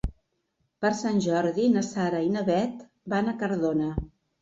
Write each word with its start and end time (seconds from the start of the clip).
Per 0.85 0.91
Sant 1.01 1.19
Jordi 1.27 1.67
na 1.75 1.85
Sara 1.91 2.25
i 2.31 2.35
na 2.39 2.45
Bet 2.51 2.85
van 3.17 3.33
a 3.37 3.41
Cardona. 3.47 3.97